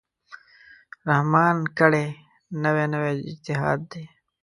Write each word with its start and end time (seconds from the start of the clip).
رحمان 1.09 1.57
کړی، 1.77 2.05
نوی 2.63 2.85
نوی 2.93 3.13
اجتهاد 3.29 3.79
دی 3.91 4.03